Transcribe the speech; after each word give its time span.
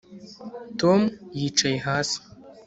Tom 0.79 0.99
yicaye 1.39 1.77
hasi 1.87 2.19